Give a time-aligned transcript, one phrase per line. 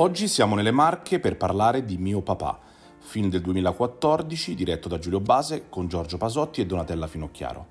[0.00, 2.60] Oggi siamo nelle Marche per parlare di Mio Papà,
[3.00, 7.66] film del 2014 diretto da Giulio Base con Giorgio Pasotti e Donatella Finocchiaro.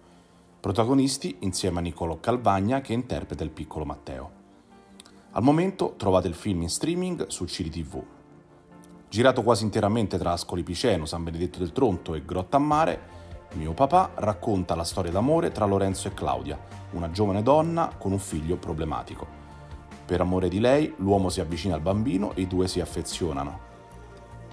[0.59, 4.31] Protagonisti insieme a Niccolò Calvagna che interpreta il piccolo Matteo.
[5.31, 8.03] Al momento trovate il film in streaming su Ciri TV.
[9.07, 12.99] Girato quasi interamente tra Ascoli Piceno, San Benedetto del Tronto e Grotta a Mare,
[13.53, 16.59] Mio Papà racconta la storia d'amore tra Lorenzo e Claudia,
[16.91, 19.46] una giovane donna con un figlio problematico.
[20.08, 23.59] Per amore di lei, l'uomo si avvicina al bambino e i due si affezionano.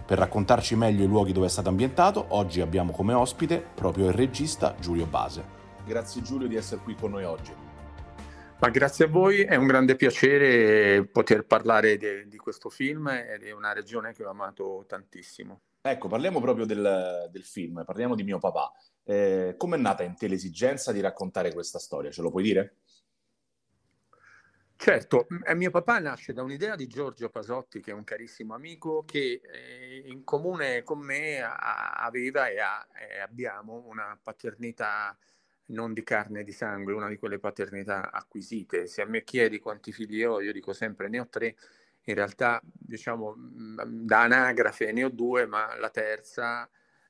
[0.05, 4.15] Per raccontarci meglio i luoghi dove è stato ambientato, oggi abbiamo come ospite proprio il
[4.15, 5.45] regista Giulio Base.
[5.87, 7.53] Grazie Giulio di essere qui con noi oggi.
[8.59, 13.45] Ma grazie a voi, è un grande piacere poter parlare de, di questo film ed
[13.45, 15.61] è una regione che ho amato tantissimo.
[15.83, 18.73] Ecco, parliamo proprio del, del film, parliamo di mio papà.
[19.05, 22.11] Eh, Come è nata in te l'esigenza di raccontare questa storia?
[22.11, 22.79] Ce lo puoi dire?
[24.77, 29.41] Certo, mio papà nasce da un'idea di Giorgio Pasotti, che è un carissimo amico, che
[29.43, 35.17] eh, in comune con me aveva e, ha, e abbiamo una paternità
[35.67, 38.87] non di carne e di sangue, una di quelle paternità acquisite.
[38.87, 41.57] Se a me chiedi quanti figli ho, io dico sempre ne ho tre,
[42.05, 43.35] in realtà diciamo
[43.87, 46.69] da anagrafe ne ho due, ma la terza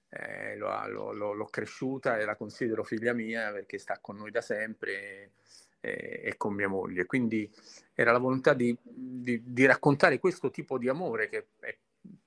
[0.08, 4.40] eh, l'ho, l'ho, l'ho, cresciuta e la considero figlia mia perché sta con noi da
[4.40, 5.32] sempre
[5.84, 7.06] e, con mia moglie.
[7.06, 7.50] Quindi
[7.94, 11.76] era la volontà di, di, di, raccontare questo tipo di amore che è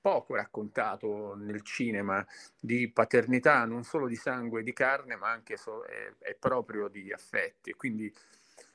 [0.00, 2.24] poco raccontato nel cinema,
[2.60, 6.88] di paternità non solo di sangue e di carne, ma anche so, è, è proprio
[6.88, 7.72] di affetti.
[7.72, 8.12] Quindi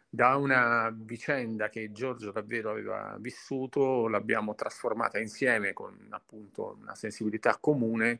[0.09, 7.57] da una vicenda che Giorgio davvero aveva vissuto, l'abbiamo trasformata insieme con appunto una sensibilità
[7.59, 8.19] comune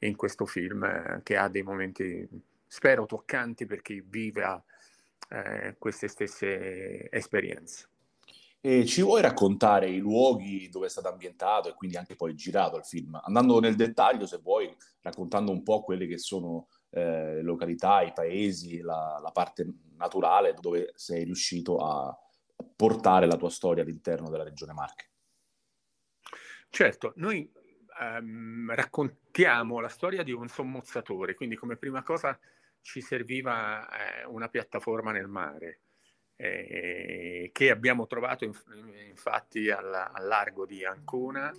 [0.00, 2.28] in questo film eh, che ha dei momenti,
[2.66, 4.44] spero, toccanti per chi vive
[5.28, 7.88] eh, queste stesse esperienze.
[8.62, 12.76] E ci vuoi raccontare i luoghi dove è stato ambientato e quindi anche poi girato
[12.76, 13.18] il film?
[13.22, 18.12] Andando nel dettaglio, se vuoi, raccontando un po' quelle che sono eh, le località, i
[18.12, 19.66] paesi, la, la, parte
[19.96, 22.14] naturale dove sei riuscito a
[22.76, 25.08] portare la tua storia all'interno della regione Marche.
[26.68, 27.50] Certo, noi
[27.98, 32.38] ehm, raccontiamo la storia di un sommozzatore, quindi come prima cosa
[32.82, 35.80] ci serviva eh, una piattaforma nel mare
[36.40, 38.52] eh, che abbiamo trovato in,
[39.08, 41.52] infatti al, al, largo di Ancona.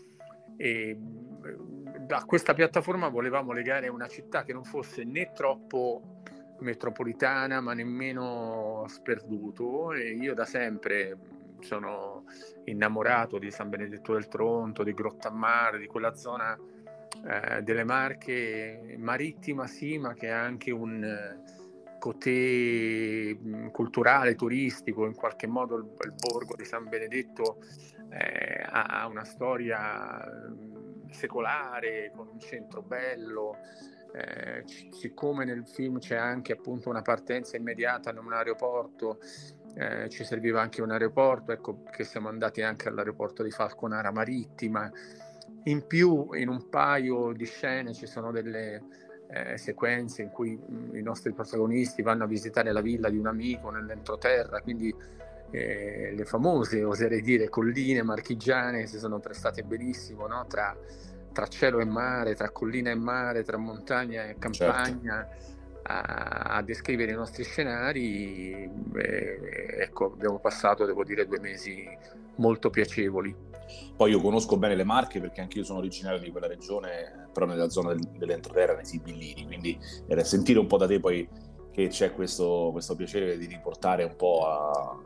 [0.58, 6.22] E da questa piattaforma volevamo legare una città che non fosse né troppo
[6.60, 9.94] metropolitana ma nemmeno sperduto.
[9.94, 11.18] E io da sempre
[11.60, 12.26] sono
[12.66, 16.58] innamorato di San Benedetto del Tronto, di Grottammare, di quella zona
[17.28, 21.40] eh, delle Marche marittima sì, ma che ha anche un eh,
[22.00, 27.58] cotè mm, culturale, turistico, in qualche modo il, il borgo di San Benedetto
[28.10, 33.58] eh, ha una storia mm, secolare, con un centro bello,
[34.14, 39.20] eh, siccome nel film c'è anche appunto una partenza immediata in un aeroporto,
[39.76, 44.92] eh, ci serviva anche un aeroporto, ecco che siamo andati anche all'aeroporto di Falconara Marittima,
[45.64, 48.82] in più, in un paio di scene ci sono delle
[49.28, 53.18] eh, sequenze in cui mh, mm, i nostri protagonisti vanno a visitare la villa di
[53.18, 54.94] un amico nell'entroterra, quindi
[55.52, 60.46] eh, le famose, oserei dire, colline marchigiane si sono prestate benissimo no?
[60.48, 60.76] tra,
[61.32, 65.28] tra, cielo e mare, tra collina e mare, tra montagna e campagna.
[65.28, 65.60] Certo.
[65.84, 71.86] A, descrivere i nostri scenari, eh, ecco, abbiamo passato, devo dire, due mesi
[72.36, 73.36] molto piacevoli.
[73.96, 77.46] Poi io conosco bene le Marche perché anche io sono originario di quella regione, però
[77.46, 81.28] nella zona del, dell'entroterra, nei Sibillini, quindi era sentire un po' da te poi
[81.72, 85.00] che c'è questo, questo piacere di riportare un po' a,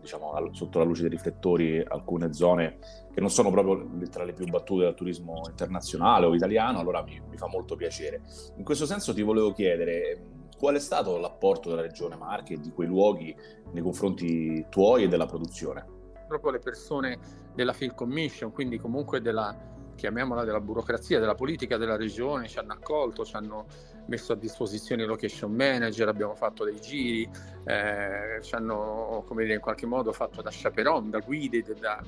[0.00, 2.78] diciamo, sotto la luce dei riflettori alcune zone
[3.12, 7.20] che non sono proprio tra le più battute dal turismo internazionale o italiano, allora mi,
[7.28, 8.22] mi fa molto piacere.
[8.56, 12.70] In questo senso ti volevo chiedere qual è stato l'apporto della Regione Marche e di
[12.70, 13.34] quei luoghi
[13.72, 15.86] nei confronti tuoi e della produzione?
[16.28, 17.18] Proprio le persone
[17.54, 19.56] della Field Commission, quindi comunque della,
[20.00, 23.66] chiamiamola della burocrazia, della politica della regione, ci hanno accolto, ci hanno
[24.06, 27.28] messo a disposizione i location manager, abbiamo fatto dei giri,
[27.64, 32.02] eh, ci hanno come dire, in qualche modo fatto da chaperon, da guide, da,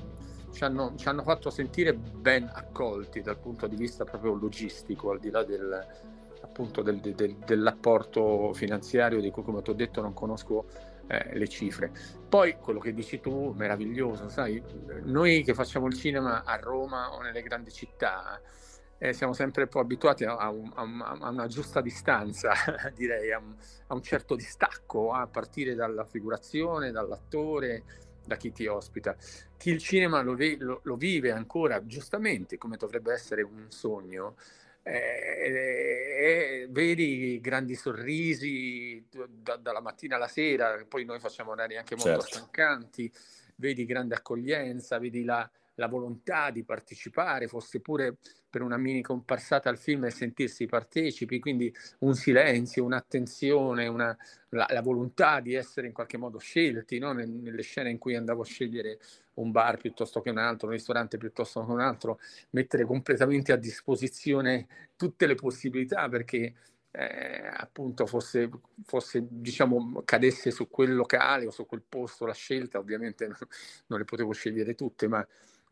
[0.51, 5.19] ci, hanno, ci hanno fatto sentire ben accolti dal punto di vista proprio logistico, al
[5.19, 5.87] di là del,
[6.41, 10.65] appunto del, del, dell'apporto finanziario di cui come ti ho detto non conosco
[11.07, 11.91] eh, le cifre.
[12.27, 14.61] Poi quello che dici tu, meraviglioso, sai,
[15.03, 18.41] noi che facciamo il cinema a Roma o nelle grandi città
[19.03, 22.53] eh, siamo sempre un po' abituati a, a, a, a una giusta distanza,
[22.95, 23.53] direi, a un,
[23.87, 27.83] un, certo distacco, a partire dalla figurazione, dall'attore,
[28.25, 29.13] da chi ti ospita.
[29.57, 34.35] Chi il cinema lo, lo, lo vive ancora giustamente come dovrebbe essere un sogno
[34.83, 41.95] eh, eh, vedi grandi sorrisi da, dalla mattina alla sera, poi noi facciamo orari anche
[41.95, 42.35] molto certo.
[42.35, 43.11] stancanti,
[43.55, 48.17] vedi grande accoglienza, vedi la, la volontà di partecipare, fosse pure
[48.49, 54.15] per una mini comparsata al film e sentirsi partecipi, quindi un silenzio, un'attenzione, una,
[54.49, 57.13] la, la, volontà di essere in qualche modo scelti, no?
[57.13, 58.99] nelle scene in cui andavo a scegliere
[59.35, 62.19] un bar piuttosto che un altro, un ristorante piuttosto che un altro,
[62.51, 66.53] mettere completamente a disposizione tutte le possibilità perché
[66.91, 68.49] eh, appunto fosse,
[68.85, 73.37] fosse, diciamo, cadesse su quel locale o su quel posto la scelta, ovviamente non,
[73.87, 75.25] non le potevo scegliere tutte, ma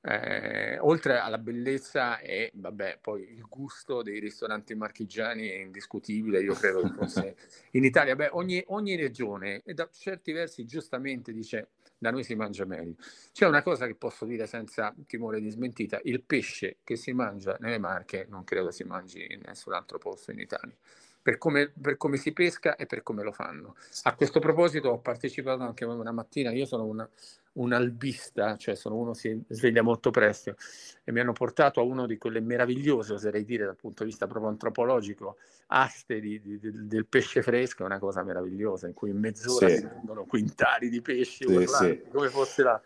[0.04, 6.56] eh, oltre alla bellezza e vabbè, poi il gusto dei ristoranti marchigiani è indiscutibile, io
[6.56, 7.36] credo che fosse
[7.72, 12.34] in Italia, beh, ogni, ogni regione, e da certi versi giustamente dice da noi si
[12.34, 12.96] mangia meglio.
[13.32, 17.58] C'è una cosa che posso dire senza timore di smentita, il pesce che si mangia
[17.60, 20.76] nelle Marche non credo si mangi in nessun altro posto in Italia
[21.22, 23.76] per come, per come, si pesca e per come lo fanno.
[24.04, 27.08] A questo proposito ho partecipato anche una mattina, io sono una,
[27.54, 30.56] un albista, cioè sono uno che si sveglia molto presto
[31.04, 34.28] e mi hanno portato a uno di quelle meravigliose, oserei dire dal punto di vista
[34.28, 35.38] proprio antropologico,
[35.68, 39.78] aste di, di, del pesce fresco, è una cosa meravigliosa in cui in mezz'ora sì.
[39.78, 42.02] si vendono quintali di pesce sì, sì.
[42.10, 42.82] come fosse la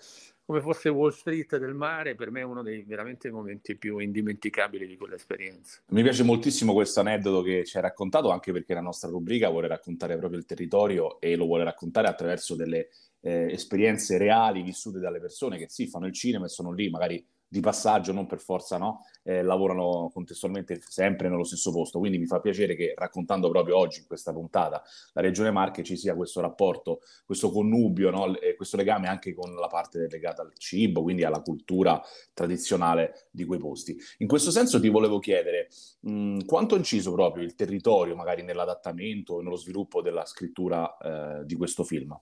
[0.46, 4.86] come fosse Wall Street del mare, per me è uno dei veramente momenti più indimenticabili
[4.86, 5.82] di quell'esperienza.
[5.88, 9.68] Mi piace moltissimo questo aneddoto che ci hai raccontato, anche perché la nostra rubrica vuole
[9.68, 12.90] raccontare proprio il territorio e lo vuole raccontare attraverso delle
[13.26, 17.26] eh, esperienze reali vissute dalle persone che sì, fanno il cinema e sono lì magari
[17.48, 22.00] di passaggio, non per forza no, eh, lavorano contestualmente sempre nello stesso posto.
[22.00, 24.84] Quindi mi fa piacere che raccontando proprio oggi in questa puntata
[25.14, 28.38] la Regione Marche ci sia questo rapporto, questo connubio, no?
[28.40, 32.02] e questo legame anche con la parte legata al cibo, quindi alla cultura
[32.34, 33.96] tradizionale di quei posti.
[34.20, 35.70] In questo senso ti volevo chiedere
[36.02, 41.46] mh, quanto ha inciso proprio il territorio magari nell'adattamento e nello sviluppo della scrittura eh,
[41.46, 42.20] di questo film?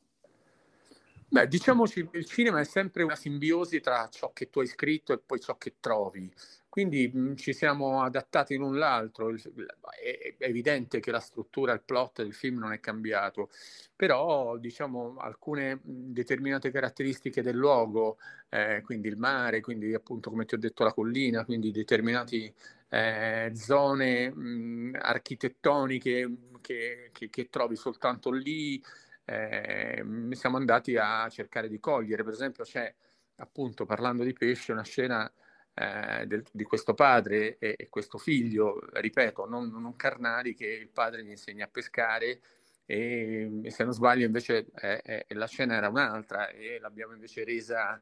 [1.34, 5.18] Beh, diciamoci, il cinema è sempre una simbiosi tra ciò che tu hai scritto e
[5.18, 6.32] poi ciò che trovi.
[6.70, 9.34] Quindi mh, ci siamo adattati l'un l'altro.
[9.34, 13.50] è, è, evidente che la struttura, il plot del film non è cambiato,
[13.96, 18.18] però diciamo alcune determinate caratteristiche del luogo,
[18.50, 22.54] eh, quindi il mare, quindi appunto come ti ho detto la collina, quindi determinate
[22.90, 26.30] eh, zone mh, architettoniche
[26.62, 28.80] che, che, che trovi soltanto lì
[29.26, 32.24] eh, siamo andati a cercare di cogliere.
[32.24, 32.94] Per esempio c'è,
[33.38, 35.32] appunto, parlando di pesce, una scena
[35.74, 40.90] eh, del, di questo padre e, e, questo figlio, ripeto, non, non, carnali, che il
[40.90, 42.40] padre gli insegna a pescare
[42.86, 48.02] e se non sbaglio invece eh, eh, la scena era un'altra e l'abbiamo invece resa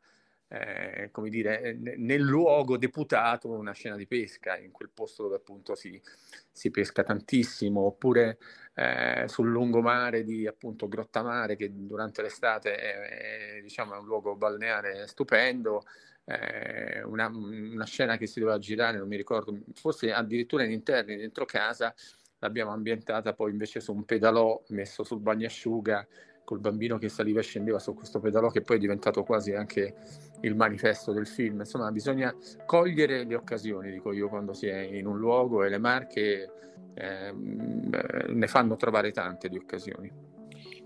[0.51, 5.75] eh, come dire, nel luogo deputato una scena di pesca, in quel posto dove appunto
[5.75, 5.99] si,
[6.51, 8.37] si pesca tantissimo, oppure
[8.73, 14.35] eh, sul lungomare di appunto Grottamare, che durante l'estate è, è, diciamo, è un luogo
[14.35, 15.83] balneare stupendo.
[16.25, 21.15] Eh, una, una, scena che si doveva girare, non mi ricordo, forse addirittura in interni,
[21.15, 21.93] dentro casa,
[22.39, 26.05] l'abbiamo ambientata poi invece su un pedalò messo sul bagnasciuga
[26.51, 29.95] col bambino che saliva e scendeva su questo pedalò che poi è diventato quasi anche
[30.41, 31.59] il manifesto del film.
[31.59, 35.77] Insomma, bisogna cogliere le occasioni, dico io, quando si è in un luogo e le
[35.77, 36.51] marche
[36.93, 40.11] eh, ne fanno trovare tante di occasioni.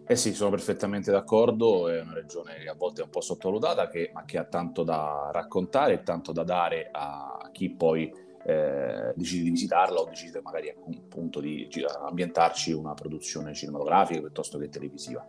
[0.08, 4.24] Eh sì, sono perfettamente d'accordo, è una regione a volte un po' sottovalutata, che, ma
[4.24, 8.14] che ha tanto da raccontare e tanto da dare a chi poi
[8.46, 11.68] eh, decide di visitarla o decide magari appunto di,
[12.06, 15.25] ambientarci una produzione cinematografica piuttosto che televisiva.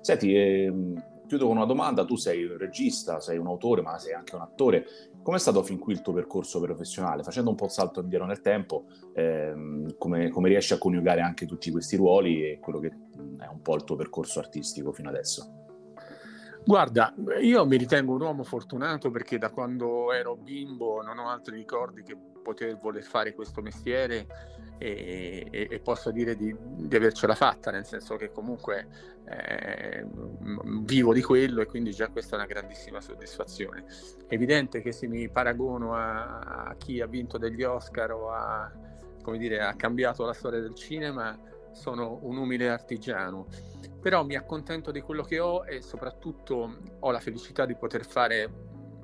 [0.00, 4.12] Senti, ehm, chiudo con una domanda, tu sei un regista, sei un autore, ma sei
[4.12, 4.84] anche un attore.
[5.22, 7.22] Com'è stato fin qui il tuo percorso professionale?
[7.22, 8.84] Facendo un po' il salto indietro nel tempo,
[9.14, 13.62] ehm, come, come, riesci a coniugare anche tutti questi ruoli e quello che è un
[13.62, 15.67] po' il tuo percorso artistico fino adesso?
[16.64, 21.56] Guarda, io mi ritengo un uomo fortunato perché da quando ero bimbo non ho altri
[21.56, 24.26] ricordi che poter voler fare questo mestiere
[24.78, 28.86] e, e, e posso dire di, di, avercela fatta, nel senso che comunque
[29.24, 30.06] eh,
[30.82, 33.84] vivo di quello e quindi già questa è una grandissima soddisfazione.
[34.26, 38.70] È evidente che se mi paragono a, a chi ha vinto degli Oscar o a,
[39.36, 41.38] dire, ha cambiato la storia del cinema,
[41.72, 43.46] sono un umile artigiano,
[44.00, 48.50] però mi accontento di quello che ho e soprattutto ho la felicità di poter fare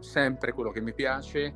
[0.00, 1.54] sempre quello che mi piace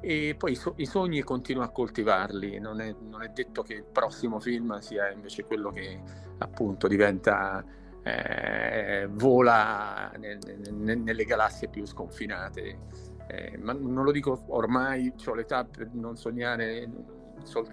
[0.00, 3.84] e poi so- i sogni continuo a coltivarli, non è, non è, detto che il
[3.84, 6.00] prossimo film sia invece quello che
[6.38, 7.64] appunto diventa,
[8.02, 10.38] eh, vola nel,
[10.70, 12.78] nel, nelle galassie più sconfinate.
[13.26, 16.88] Eh, ma non lo dico ormai, ho l'età per non sognare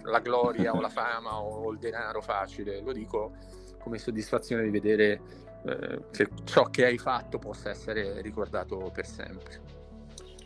[0.03, 3.34] la gloria o la fama o il denaro facile, lo dico
[3.79, 5.22] come soddisfazione di vedere
[5.65, 9.62] eh, che ciò che hai fatto possa essere ricordato per sempre.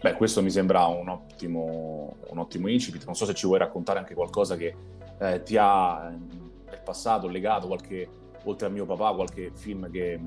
[0.02, 3.06] Beh, questo mi sembra un ottimo, un ottimo incipit.
[3.06, 4.74] Non so se ci vuoi raccontare anche qualcosa che
[5.20, 8.08] eh, ti ha nel passato legato, qualche,
[8.44, 10.18] oltre a mio papà, qualche film che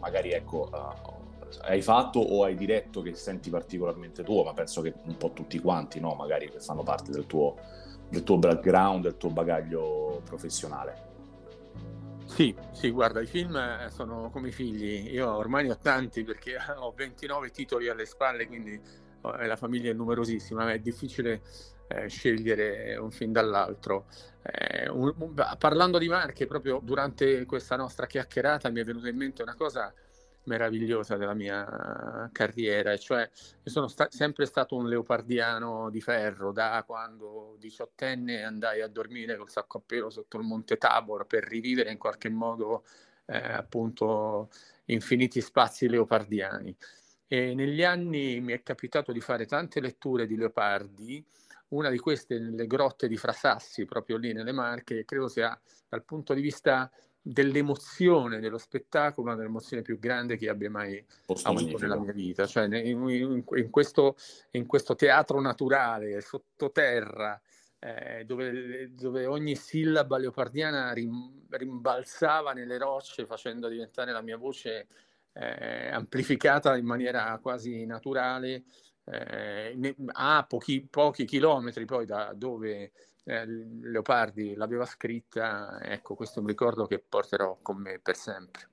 [0.00, 1.21] magari ecco, uh,
[1.62, 5.58] hai fatto o hai diretto che senti particolarmente tuo, ma penso che un po' tutti
[5.58, 6.14] quanti, no?
[6.14, 7.56] magari che fanno parte del tuo,
[8.08, 11.10] del tuo background, del tuo bagaglio professionale.
[12.24, 15.12] Sì, sì, guarda, i film eh, sono come i figli.
[15.12, 19.90] Io ormai ne ho tanti perché ho 29 titoli alle spalle, quindi eh, la famiglia
[19.90, 21.42] è numerosissima, ma è difficile
[21.88, 24.06] eh, scegliere un film dall'altro.
[24.42, 29.16] Eh, un, un, parlando di marche, proprio durante questa nostra chiacchierata mi è venuta in
[29.16, 29.92] mente una cosa
[30.44, 33.28] meravigliosa della mia carriera, cioè
[33.62, 39.36] io sono sta- sempre stato un leopardiano di ferro da quando diciottenne andai a dormire
[39.36, 42.84] col sacco a pelo sotto il Monte Tabor per rivivere in qualche modo
[43.26, 44.50] eh, appunto
[44.86, 46.76] infiniti spazi leopardiani.
[47.26, 51.24] E negli anni mi è capitato di fare tante letture di leopardi,
[51.68, 55.58] una di queste nelle grotte di Frasassi, proprio lì nelle Marche, credo sia
[55.88, 56.90] dal punto di vista
[57.22, 61.88] dell'emozione dello spettacolo, una delle emozioni più grandi che abbia mai Posto avuto magnifico.
[61.88, 62.46] nella mia vita.
[62.46, 64.16] Cioè, in, in, in, questo,
[64.50, 67.40] in questo, teatro naturale, sottoterra,
[67.78, 74.88] eh, dove, dove, ogni sillaba leopardiana rim, rimbalzava nelle rocce facendo diventare la mia voce
[75.32, 78.64] eh, amplificata in maniera quasi naturale,
[79.04, 82.92] eh, a pochi, pochi chilometri poi da dove
[83.24, 88.68] eh, Leopardi l'aveva scritta, ecco, questo è un ricordo che porterò con me per sempre.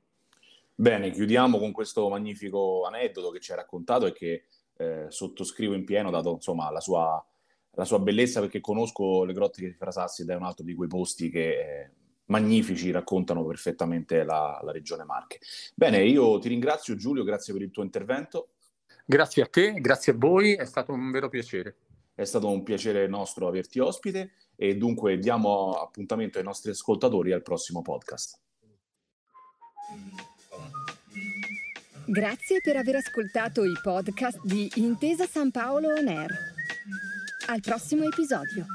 [0.74, 4.46] Bene, chiudiamo con questo magnifico aneddoto che ci ha raccontato e che
[4.78, 7.24] eh, sottoscrivo in pieno, dato insomma la sua,
[7.72, 10.88] la sua, bellezza, perché conosco le grotte di Frasassi ed è un altro di quei
[10.88, 11.92] posti che eh,
[12.26, 15.40] magnifici raccontano perfettamente la, la regione Marche.
[15.76, 18.52] Bene, io ti ringrazio Giulio, grazie per il tuo intervento.
[19.10, 21.78] Grazie a te, grazie a voi, è stato un vero piacere.
[22.14, 27.42] È stato un piacere nostro averti ospite e dunque diamo appuntamento ai nostri ascoltatori al
[27.42, 28.40] prossimo podcast.
[32.06, 36.30] Grazie per aver ascoltato i podcast di Intesa San Paolo On Air.
[37.48, 38.68] Al prossimo episodio.